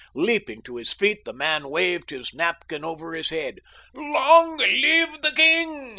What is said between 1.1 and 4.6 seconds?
the man waved his napkin above his head. "Long